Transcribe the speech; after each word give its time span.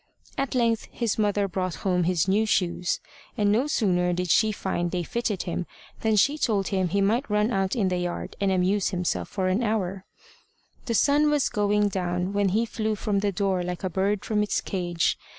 At 0.35 0.55
length 0.55 0.85
his 0.89 1.19
mother 1.19 1.47
brought 1.47 1.75
home 1.85 2.05
his 2.05 2.27
new 2.27 2.47
shoes, 2.47 2.99
and 3.37 3.51
no 3.51 3.67
sooner 3.67 4.13
did 4.13 4.31
she 4.31 4.51
find 4.51 4.89
they 4.89 5.03
fitted 5.03 5.43
him 5.43 5.67
than 5.99 6.15
she 6.15 6.39
told 6.39 6.69
him 6.69 6.87
he 6.87 7.01
might 7.01 7.29
run 7.29 7.51
out 7.51 7.75
in 7.75 7.89
the 7.89 7.99
yard 7.99 8.35
and 8.41 8.51
amuse 8.51 8.89
himself 8.89 9.29
for 9.29 9.47
an 9.47 9.61
hour. 9.61 10.05
The 10.87 10.95
sun 10.95 11.29
was 11.29 11.49
going 11.49 11.89
down 11.89 12.33
when 12.33 12.49
he 12.49 12.65
flew 12.65 12.95
from 12.95 13.19
the 13.19 13.31
door 13.31 13.61
like 13.61 13.83
a 13.83 13.91
bird 13.91 14.25
from 14.25 14.41
its 14.41 14.59
cage. 14.59 15.19